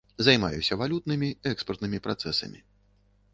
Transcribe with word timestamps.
Займаюся 0.27 0.77
валютнымі, 0.81 1.29
экспартнымі 1.51 2.01
працэсамі. 2.09 2.59